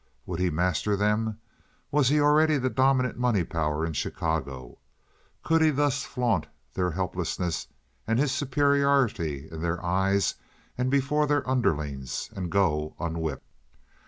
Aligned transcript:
Would 0.25 0.39
he 0.39 0.49
master 0.49 0.95
them? 0.95 1.39
Was 1.91 2.09
he 2.09 2.19
already 2.19 2.57
the 2.57 2.71
dominant 2.71 3.19
money 3.19 3.43
power 3.43 3.85
in 3.85 3.93
Chicago? 3.93 4.79
Could 5.43 5.61
he 5.61 5.69
thus 5.69 6.05
flaunt 6.05 6.47
their 6.73 6.89
helplessness 6.89 7.67
and 8.07 8.17
his 8.17 8.31
superiority 8.31 9.47
in 9.51 9.61
their 9.61 9.79
eyes 9.85 10.33
and 10.75 10.89
before 10.89 11.27
their 11.27 11.47
underlings 11.47 12.31
and 12.35 12.49
go 12.51 12.95
unwhipped? 12.99 13.45